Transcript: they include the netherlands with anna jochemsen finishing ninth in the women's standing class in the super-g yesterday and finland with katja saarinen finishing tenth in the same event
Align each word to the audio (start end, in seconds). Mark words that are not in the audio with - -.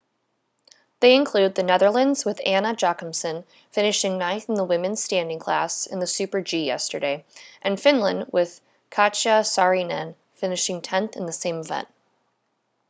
they 0.99 1.13
include 1.13 1.53
the 1.53 1.61
netherlands 1.61 2.25
with 2.25 2.41
anna 2.43 2.73
jochemsen 2.75 3.43
finishing 3.69 4.17
ninth 4.17 4.49
in 4.49 4.55
the 4.55 4.63
women's 4.65 5.03
standing 5.03 5.37
class 5.37 5.85
in 5.85 5.99
the 5.99 6.07
super-g 6.07 6.57
yesterday 6.65 7.23
and 7.61 7.79
finland 7.79 8.25
with 8.31 8.61
katja 8.89 9.43
saarinen 9.43 10.15
finishing 10.33 10.81
tenth 10.81 11.15
in 11.15 11.27
the 11.27 11.31
same 11.31 11.59
event 11.59 11.87